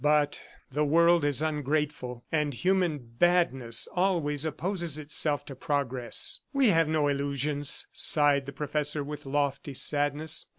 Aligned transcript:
But 0.03 0.41
the 0.71 0.83
world 0.83 1.23
is 1.23 1.43
ungrateful, 1.43 2.23
and 2.31 2.55
human 2.55 2.97
badness 3.19 3.87
always 3.95 4.45
opposes 4.45 4.97
itself 4.97 5.45
to 5.45 5.55
progress. 5.55 6.39
"We 6.53 6.69
have 6.69 6.87
no 6.87 7.07
illusions," 7.07 7.85
sighed 7.93 8.47
the 8.47 8.51
professor, 8.51 9.03
with 9.03 9.27
lofty 9.27 9.75
sadness. 9.75 10.47